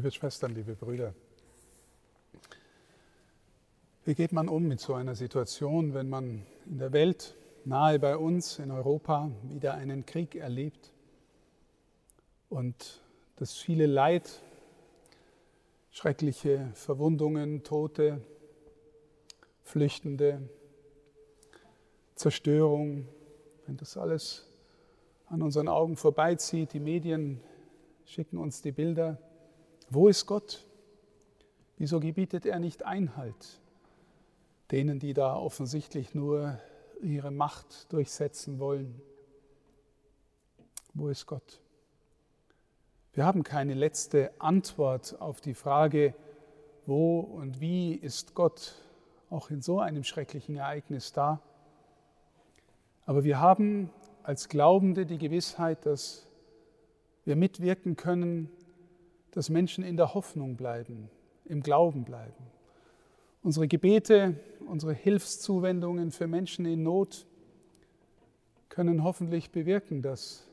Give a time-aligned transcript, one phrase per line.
[0.00, 1.12] Liebe Schwestern, liebe Brüder,
[4.06, 8.16] wie geht man um mit so einer Situation, wenn man in der Welt, nahe bei
[8.16, 10.94] uns in Europa, wieder einen Krieg erlebt
[12.48, 13.02] und
[13.36, 14.40] das viele Leid,
[15.90, 18.22] schreckliche Verwundungen, Tote,
[19.60, 20.48] Flüchtende,
[22.14, 23.06] Zerstörung,
[23.66, 24.48] wenn das alles
[25.26, 27.42] an unseren Augen vorbeizieht, die Medien
[28.06, 29.18] schicken uns die Bilder.
[29.92, 30.64] Wo ist Gott?
[31.76, 33.60] Wieso gebietet er nicht Einhalt
[34.70, 36.60] denen, die da offensichtlich nur
[37.02, 39.02] ihre Macht durchsetzen wollen?
[40.94, 41.60] Wo ist Gott?
[43.14, 46.14] Wir haben keine letzte Antwort auf die Frage,
[46.86, 48.76] wo und wie ist Gott
[49.28, 51.40] auch in so einem schrecklichen Ereignis da.
[53.06, 53.90] Aber wir haben
[54.22, 56.28] als Glaubende die Gewissheit, dass
[57.24, 58.50] wir mitwirken können,
[59.32, 61.10] dass Menschen in der Hoffnung bleiben,
[61.44, 62.44] im Glauben bleiben.
[63.42, 64.34] Unsere Gebete,
[64.66, 67.26] unsere Hilfszuwendungen für Menschen in Not
[68.68, 70.46] können hoffentlich bewirken, dass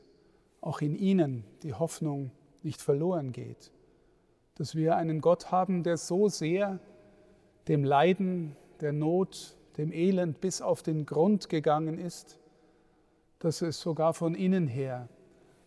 [0.60, 2.30] auch in ihnen die Hoffnung
[2.62, 3.72] nicht verloren geht,
[4.56, 6.80] dass wir einen Gott haben, der so sehr
[7.68, 12.38] dem Leiden, der Not, dem Elend bis auf den Grund gegangen ist,
[13.38, 15.08] dass es sogar von innen her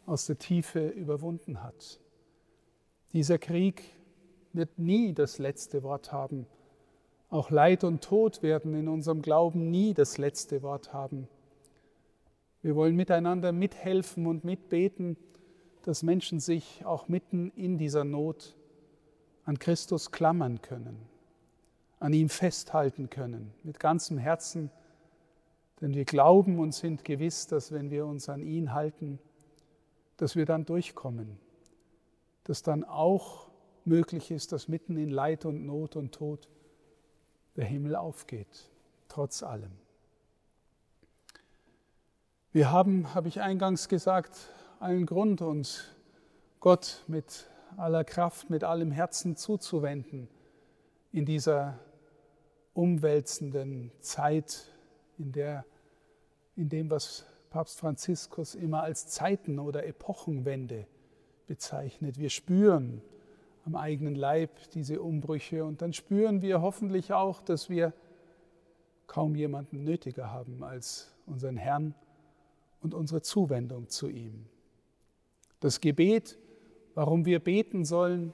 [0.05, 1.99] aus der Tiefe überwunden hat.
[3.13, 3.83] Dieser Krieg
[4.53, 6.47] wird nie das letzte Wort haben.
[7.29, 11.27] Auch Leid und Tod werden in unserem Glauben nie das letzte Wort haben.
[12.61, 15.17] Wir wollen miteinander mithelfen und mitbeten,
[15.83, 18.55] dass Menschen sich auch mitten in dieser Not
[19.43, 20.97] an Christus klammern können,
[21.99, 24.71] an ihm festhalten können, mit ganzem Herzen,
[25.81, 29.19] denn wir glauben und sind gewiss, dass wenn wir uns an ihn halten,
[30.17, 31.39] dass wir dann durchkommen,
[32.43, 33.49] dass dann auch
[33.85, 36.47] möglich ist, dass mitten in Leid und Not und Tod
[37.55, 38.69] der Himmel aufgeht,
[39.07, 39.71] trotz allem.
[42.53, 44.37] Wir haben, habe ich eingangs gesagt,
[44.79, 45.85] allen Grund, uns
[46.59, 47.47] Gott mit
[47.77, 50.27] aller Kraft, mit allem Herzen zuzuwenden
[51.11, 51.79] in dieser
[52.73, 54.67] umwälzenden Zeit,
[55.17, 55.65] in, der,
[56.55, 60.87] in dem, was Papst Franziskus immer als Zeiten- oder Epochenwende
[61.51, 62.17] bezeichnet.
[62.17, 63.01] Wir spüren
[63.65, 67.91] am eigenen Leib diese Umbrüche und dann spüren wir hoffentlich auch, dass wir
[69.05, 71.93] kaum jemanden nötiger haben als unseren Herrn
[72.79, 74.45] und unsere Zuwendung zu ihm.
[75.59, 76.39] Das Gebet,
[76.95, 78.33] warum wir beten sollen,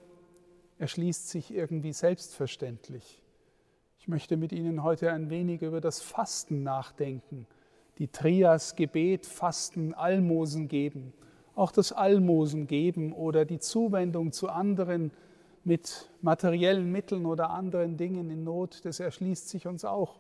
[0.78, 3.24] erschließt sich irgendwie selbstverständlich.
[3.98, 7.48] Ich möchte mit Ihnen heute ein wenig über das Fasten nachdenken.
[7.98, 11.14] Die Trias Gebet, Fasten, Almosen geben.
[11.58, 15.12] Auch das Almosen geben oder die Zuwendung zu anderen
[15.64, 20.20] mit materiellen Mitteln oder anderen Dingen in Not, das erschließt sich uns auch.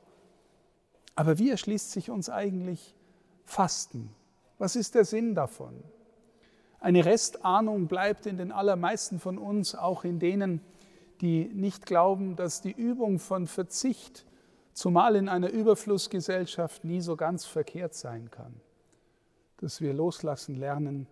[1.13, 2.95] Aber wie erschließt sich uns eigentlich
[3.45, 4.09] Fasten?
[4.57, 5.75] Was ist der Sinn davon?
[6.79, 10.59] Eine Restahnung bleibt in den allermeisten von uns, auch in denen,
[11.21, 14.25] die nicht glauben, dass die Übung von Verzicht,
[14.73, 18.55] zumal in einer Überflussgesellschaft, nie so ganz verkehrt sein kann.
[19.57, 21.05] Dass wir loslassen lernen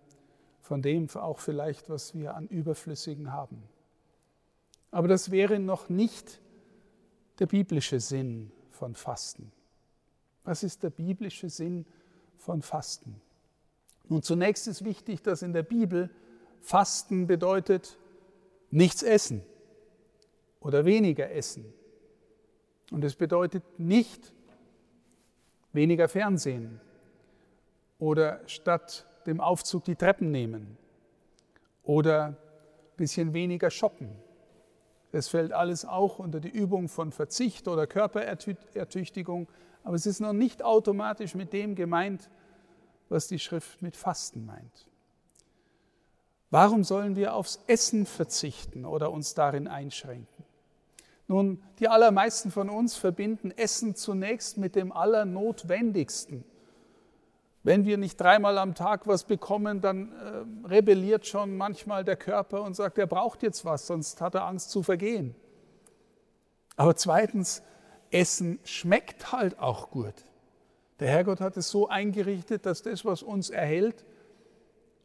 [0.66, 3.62] von dem auch vielleicht, was wir an Überflüssigen haben.
[4.90, 6.40] Aber das wäre noch nicht
[7.38, 9.52] der biblische Sinn von Fasten.
[10.42, 11.86] Was ist der biblische Sinn
[12.36, 13.20] von Fasten?
[14.08, 16.10] Nun, zunächst ist wichtig, dass in der Bibel
[16.62, 17.96] Fasten bedeutet
[18.72, 19.42] nichts essen
[20.58, 21.72] oder weniger essen.
[22.90, 24.32] Und es bedeutet nicht
[25.72, 26.80] weniger Fernsehen
[28.00, 30.76] oder statt dem Aufzug die Treppen nehmen
[31.82, 32.36] oder ein
[32.96, 34.10] bisschen weniger shoppen.
[35.12, 39.48] Das fällt alles auch unter die Übung von Verzicht oder Körperertüchtigung,
[39.84, 42.28] aber es ist noch nicht automatisch mit dem gemeint,
[43.08, 44.86] was die Schrift mit Fasten meint.
[46.50, 50.44] Warum sollen wir aufs Essen verzichten oder uns darin einschränken?
[51.28, 56.44] Nun, die allermeisten von uns verbinden Essen zunächst mit dem Allernotwendigsten.
[57.66, 62.62] Wenn wir nicht dreimal am Tag was bekommen, dann äh, rebelliert schon manchmal der Körper
[62.62, 65.34] und sagt, er braucht jetzt was, sonst hat er Angst zu vergehen.
[66.76, 67.64] Aber zweitens,
[68.12, 70.14] Essen schmeckt halt auch gut.
[71.00, 74.04] Der Herrgott hat es so eingerichtet, dass das, was uns erhält,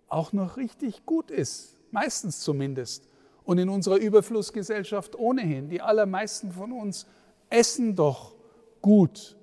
[0.08, 3.10] auch noch richtig gut ist, meistens zumindest.
[3.44, 5.68] Und in unserer Überflussgesellschaft ohnehin.
[5.70, 7.08] Die allermeisten von uns
[7.50, 8.36] essen doch
[8.84, 9.36] gut.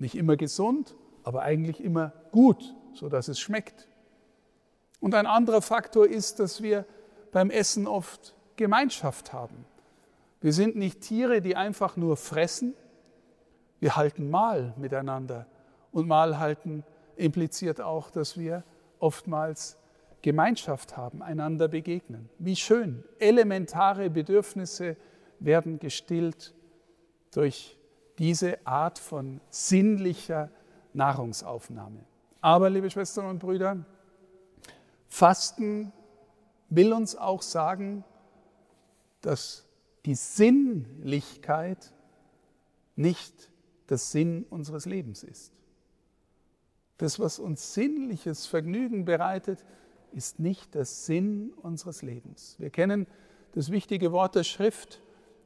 [0.00, 3.88] Nicht immer gesund, aber eigentlich immer gut, sodass es schmeckt.
[5.00, 6.86] Und ein anderer Faktor ist, dass wir
[7.32, 9.66] beim Essen oft Gemeinschaft haben.
[10.40, 12.74] Wir sind nicht Tiere, die einfach nur fressen.
[13.80, 15.46] Wir halten Mahl miteinander.
[15.90, 16.84] Und Mahl halten
[17.16, 18.62] impliziert auch, dass wir
[18.98, 19.78] oftmals
[20.22, 22.30] Gemeinschaft haben, einander begegnen.
[22.38, 23.04] Wie schön.
[23.18, 24.96] Elementare Bedürfnisse
[25.38, 26.54] werden gestillt
[27.32, 27.76] durch
[28.18, 30.50] diese Art von sinnlicher
[30.94, 32.04] Nahrungsaufnahme.
[32.40, 33.84] Aber, liebe Schwestern und Brüder,
[35.08, 35.92] Fasten
[36.70, 38.04] will uns auch sagen,
[39.20, 39.66] dass
[40.06, 41.92] die Sinnlichkeit
[42.96, 43.50] nicht
[43.86, 45.52] das Sinn unseres Lebens ist.
[46.98, 49.64] Das, was uns sinnliches Vergnügen bereitet,
[50.12, 52.56] ist nicht der Sinn unseres Lebens.
[52.58, 53.06] Wir kennen
[53.52, 55.00] das wichtige Wort der Schrift,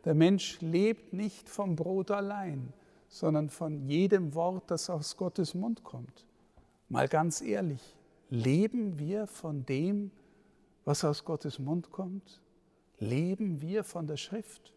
[0.04, 2.72] der Mensch lebt nicht vom Brot allein,
[3.08, 6.26] sondern von jedem Wort, das aus Gottes Mund kommt.
[6.88, 7.96] Mal ganz ehrlich,
[8.30, 10.10] leben wir von dem,
[10.84, 12.40] was aus Gottes Mund kommt?
[12.98, 14.74] Leben wir von der Schrift?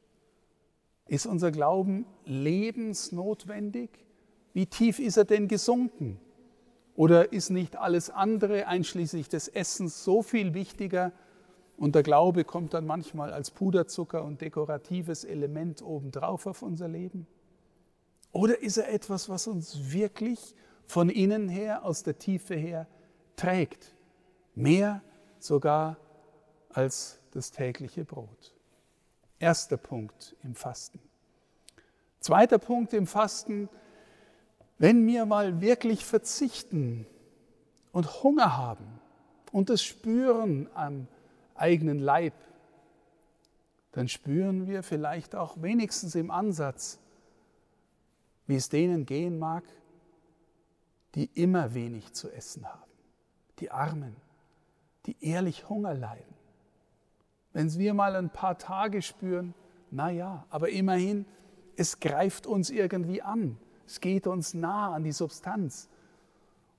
[1.07, 3.89] Ist unser Glauben lebensnotwendig?
[4.53, 6.19] Wie tief ist er denn gesunken?
[6.95, 11.11] Oder ist nicht alles andere, einschließlich des Essens, so viel wichtiger?
[11.77, 17.25] Und der Glaube kommt dann manchmal als Puderzucker und dekoratives Element obendrauf auf unser Leben?
[18.31, 20.55] Oder ist er etwas, was uns wirklich
[20.85, 22.87] von innen her, aus der Tiefe her
[23.35, 23.93] trägt?
[24.55, 25.01] Mehr
[25.39, 25.97] sogar
[26.69, 28.53] als das tägliche Brot.
[29.39, 30.99] Erster Punkt im Fasten.
[32.19, 33.67] Zweiter Punkt im Fasten,
[34.77, 37.05] wenn wir mal wirklich verzichten
[37.91, 38.99] und Hunger haben
[39.51, 41.07] und das spüren am
[41.55, 42.33] eigenen Leib,
[43.91, 46.99] dann spüren wir vielleicht auch wenigstens im Ansatz,
[48.51, 49.63] wie es denen gehen mag,
[51.15, 52.91] die immer wenig zu essen haben,
[53.59, 54.17] die Armen,
[55.05, 56.35] die ehrlich Hunger leiden.
[57.53, 59.53] Wenn wir mal ein paar Tage spüren,
[59.89, 61.25] na ja, aber immerhin,
[61.77, 63.57] es greift uns irgendwie an.
[63.87, 65.87] Es geht uns nah an die Substanz.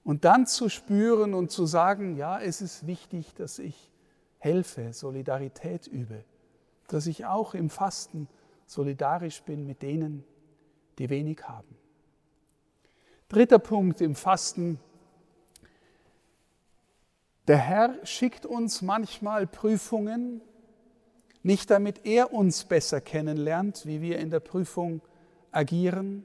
[0.05, 3.91] Und dann zu spüren und zu sagen, ja, es ist wichtig, dass ich
[4.37, 6.23] helfe, Solidarität übe,
[6.89, 8.29] dass ich auch im Fasten
[8.67, 10.23] solidarisch bin mit denen,
[10.99, 11.77] die wenig haben.
[13.29, 14.79] Dritter Punkt im Fasten.
[17.49, 20.43] Der Herr schickt uns manchmal Prüfungen,
[21.43, 25.01] nicht damit er uns besser kennenlernt, wie wir in der Prüfung
[25.51, 26.25] agieren,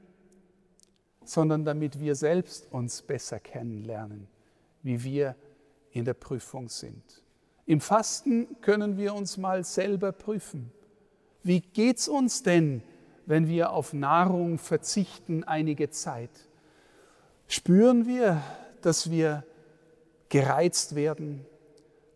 [1.24, 4.28] sondern damit wir selbst uns besser kennenlernen,
[4.82, 5.34] wie wir
[5.90, 7.22] in der Prüfung sind.
[7.66, 10.72] Im Fasten können wir uns mal selber prüfen.
[11.42, 12.82] Wie geht es uns denn,
[13.28, 16.30] wenn wir auf Nahrung verzichten einige Zeit?
[17.46, 18.42] Spüren wir,
[18.80, 19.44] dass wir
[20.30, 21.44] gereizt werden,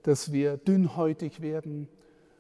[0.05, 1.87] dass wir dünnhäutig werden,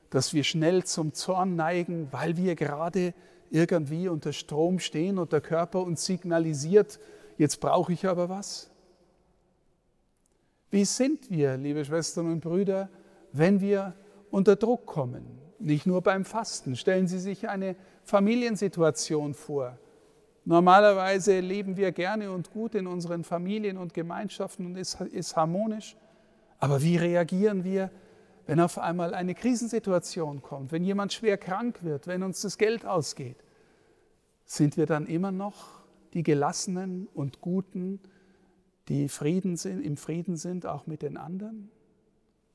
[0.08, 3.12] dass wir schnell zum Zorn neigen, weil wir gerade
[3.50, 6.98] irgendwie unter Strom stehen und der Körper uns signalisiert,
[7.36, 8.70] jetzt brauche ich aber was?
[10.70, 12.88] Wie sind wir, liebe Schwestern und Brüder,
[13.32, 13.94] wenn wir
[14.30, 15.41] unter Druck kommen?
[15.62, 16.74] Nicht nur beim Fasten.
[16.74, 19.78] Stellen Sie sich eine Familiensituation vor.
[20.44, 25.96] Normalerweise leben wir gerne und gut in unseren Familien und Gemeinschaften und es ist harmonisch.
[26.58, 27.90] Aber wie reagieren wir,
[28.46, 32.84] wenn auf einmal eine Krisensituation kommt, wenn jemand schwer krank wird, wenn uns das Geld
[32.84, 33.36] ausgeht,
[34.44, 35.80] sind wir dann immer noch
[36.12, 38.00] die Gelassenen und Guten,
[38.88, 41.70] die Frieden sind, im Frieden sind, auch mit den anderen?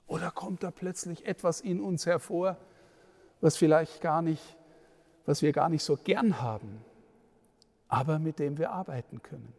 [0.08, 2.58] Oder kommt da plötzlich etwas in uns hervor,
[3.42, 4.58] was vielleicht gar nicht,
[5.26, 6.84] was wir gar nicht so gern haben,
[7.88, 9.54] aber mit dem wir arbeiten können?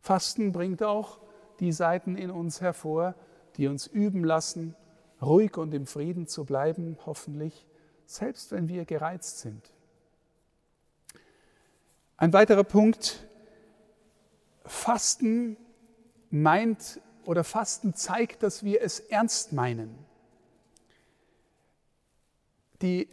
[0.00, 1.18] Fasten bringt auch
[1.60, 3.14] die Seiten in uns hervor,
[3.56, 4.76] die uns üben lassen,
[5.22, 7.66] ruhig und im Frieden zu bleiben, hoffentlich,
[8.06, 9.72] selbst wenn wir gereizt sind.
[12.16, 13.26] Ein weiterer Punkt,
[14.64, 15.56] Fasten
[16.30, 20.03] meint oder Fasten zeigt, dass wir es ernst meinen.
[22.84, 23.08] Die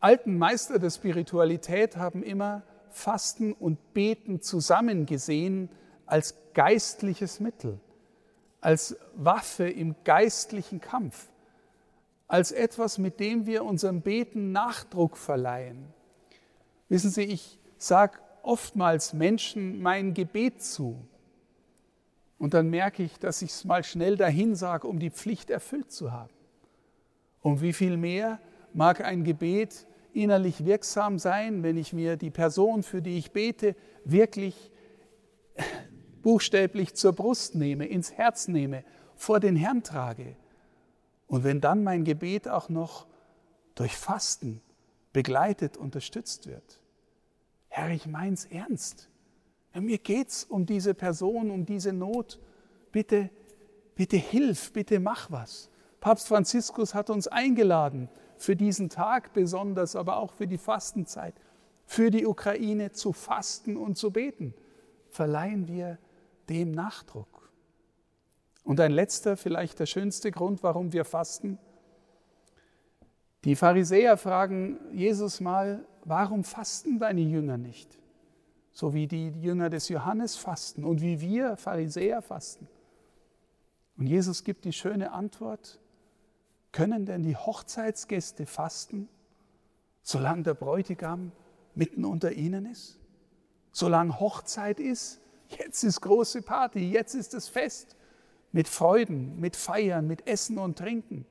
[0.00, 5.68] alten Meister der Spiritualität haben immer Fasten und Beten zusammen gesehen
[6.04, 7.78] als geistliches Mittel,
[8.60, 11.30] als Waffe im geistlichen Kampf
[12.26, 15.86] als etwas, mit dem wir unserem Beten Nachdruck verleihen.
[16.88, 21.06] Wissen Sie, ich sage oftmals Menschen mein Gebet zu.
[22.38, 25.92] Und dann merke ich, dass ich es mal schnell dahin sage, um die Pflicht erfüllt
[25.92, 26.32] zu haben.
[27.40, 28.40] Und wie viel mehr
[28.74, 33.74] mag ein Gebet innerlich wirksam sein, wenn ich mir die Person, für die ich bete,
[34.04, 34.70] wirklich
[36.22, 38.84] buchstäblich zur Brust nehme, ins Herz nehme,
[39.16, 40.36] vor den Herrn trage
[41.26, 43.06] und wenn dann mein Gebet auch noch
[43.74, 44.60] durch Fasten
[45.12, 46.80] begleitet, unterstützt wird.
[47.68, 49.08] Herr, ich mein's ernst.
[49.74, 52.38] Ja, mir geht's um diese Person, um diese Not.
[52.92, 53.30] Bitte,
[53.96, 55.70] bitte hilf, bitte mach was.
[56.00, 58.08] Papst Franziskus hat uns eingeladen,
[58.44, 61.34] für diesen Tag besonders, aber auch für die Fastenzeit,
[61.86, 64.54] für die Ukraine zu fasten und zu beten.
[65.08, 65.98] Verleihen wir
[66.48, 67.50] dem Nachdruck.
[68.62, 71.58] Und ein letzter, vielleicht der schönste Grund, warum wir fasten.
[73.44, 77.98] Die Pharisäer fragen Jesus mal, warum fasten deine Jünger nicht?
[78.72, 82.68] So wie die Jünger des Johannes fasten und wie wir Pharisäer fasten.
[83.96, 85.78] Und Jesus gibt die schöne Antwort,
[86.74, 89.08] können denn die Hochzeitsgäste fasten,
[90.02, 91.30] solange der Bräutigam
[91.76, 92.98] mitten unter ihnen ist?
[93.70, 97.96] Solange Hochzeit ist, jetzt ist große Party, jetzt ist das Fest
[98.50, 101.26] mit Freuden, mit Feiern, mit Essen und Trinken.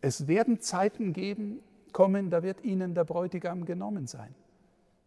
[0.00, 1.60] Es werden Zeiten geben,
[1.92, 4.34] kommen, da wird ihnen der Bräutigam genommen sein.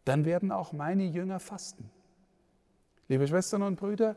[0.05, 1.91] Dann werden auch meine Jünger fasten.
[3.09, 4.15] Liebe Schwestern und Brüder,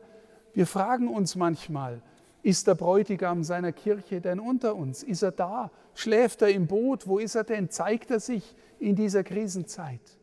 [0.53, 2.01] wir fragen uns manchmal,
[2.45, 5.01] ist der Bräutigam seiner Kirche denn unter uns?
[5.01, 5.71] Ist er da?
[5.95, 7.07] Schläft er im Boot?
[7.07, 7.71] Wo ist er denn?
[7.71, 10.19] Zeigt er sich in dieser Krisenzeit?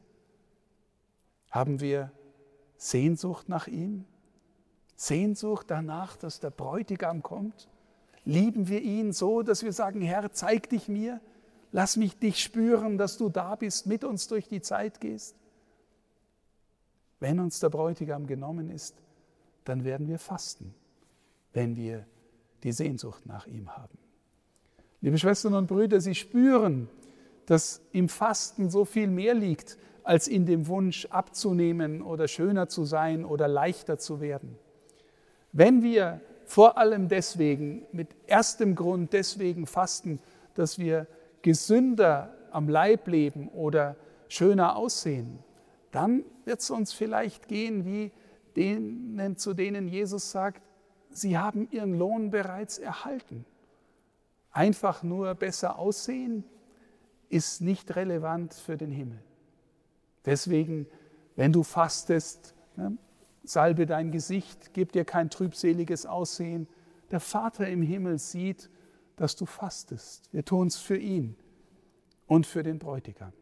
[1.51, 2.13] Haben wir
[2.77, 4.05] Sehnsucht nach ihm?
[4.95, 7.69] Sehnsucht danach, dass der Bräutigam kommt?
[8.25, 11.21] Lieben wir ihn so, dass wir sagen, Herr, zeig dich mir,
[11.73, 15.35] lass mich dich spüren, dass du da bist, mit uns durch die Zeit gehst?
[17.19, 18.95] Wenn uns der Bräutigam genommen ist,
[19.65, 20.73] dann werden wir fasten,
[21.53, 22.07] wenn wir
[22.63, 23.99] die Sehnsucht nach ihm haben.
[25.01, 26.89] Liebe Schwestern und Brüder, Sie spüren,
[27.47, 32.85] dass im Fasten so viel mehr liegt als in dem Wunsch abzunehmen oder schöner zu
[32.85, 34.57] sein oder leichter zu werden.
[35.53, 40.21] Wenn wir vor allem deswegen, mit erstem Grund deswegen fasten,
[40.55, 41.07] dass wir
[41.43, 43.97] gesünder am Leib leben oder
[44.29, 45.39] schöner aussehen,
[45.91, 48.13] dann wird es uns vielleicht gehen wie
[48.57, 50.63] denen, zu denen Jesus sagt,
[51.13, 53.45] sie haben ihren Lohn bereits erhalten.
[54.51, 56.45] Einfach nur besser aussehen
[57.29, 59.23] ist nicht relevant für den Himmel.
[60.27, 60.87] Deswegen,
[61.37, 62.97] wenn du fastest, ne,
[63.45, 66.69] salbe dein Gesicht, gib dir kein trübseliges Aussehen.
[67.11, 68.71] Der Vater im Himmel sieht,
[69.17, 70.29] dass du fastest.
[70.33, 71.37] Wir tun es für ihn
[72.27, 73.33] und für den Bräutigam.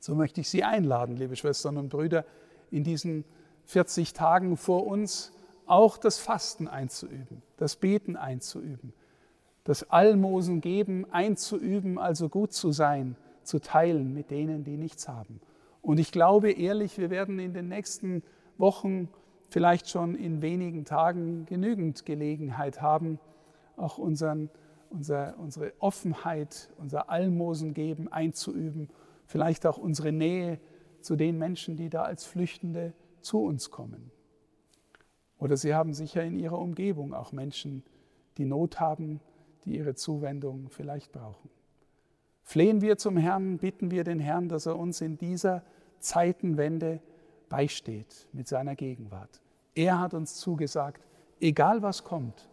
[0.00, 2.24] So möchte ich Sie einladen, liebe Schwestern und Brüder,
[2.70, 3.24] in diesen
[3.64, 5.32] 40 Tagen vor uns
[5.66, 8.92] auch das Fasten einzuüben, das Beten einzuüben,
[9.64, 15.40] das Almosen geben einzuüben, also gut zu sein, zu teilen mit denen, die nichts haben.
[15.82, 18.22] Und ich glaube ehrlich, wir werden in den nächsten
[18.58, 19.08] Wochen,
[19.48, 23.20] vielleicht schon in wenigen Tagen genügend Gelegenheit haben,
[23.76, 24.50] auch unseren,
[24.90, 28.88] unser, unsere Offenheit, unser Almosen geben einzuüben,
[29.26, 30.58] vielleicht auch unsere Nähe
[31.00, 34.10] zu den Menschen, die da als Flüchtende zu uns kommen.
[35.38, 37.82] Oder Sie haben sicher in Ihrer Umgebung auch Menschen,
[38.38, 39.20] die Not haben,
[39.64, 41.50] die Ihre Zuwendung vielleicht brauchen.
[42.42, 45.62] Flehen wir zum Herrn, bitten wir den Herrn, dass er uns in dieser
[45.98, 47.00] Zeitenwende
[47.48, 49.40] beisteht mit seiner Gegenwart.
[49.74, 51.02] Er hat uns zugesagt,
[51.40, 52.48] egal was kommt,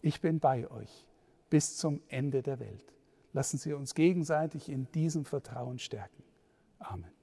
[0.00, 1.06] ich bin bei euch
[1.50, 2.94] bis zum Ende der Welt.
[3.32, 6.22] Lassen Sie uns gegenseitig in diesem Vertrauen stärken.
[6.78, 7.15] Amen.